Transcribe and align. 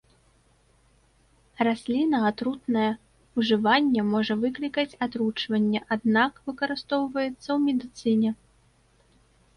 Расліна 1.67 2.21
атрутная, 2.29 2.87
ужыванне 3.41 4.01
можа 4.13 4.33
выклікаць 4.45 4.89
атручванне, 5.07 5.79
аднак, 5.97 6.43
выкарыстоўваецца 6.49 7.41
ў 7.41 7.57
медыцыне. 7.71 8.29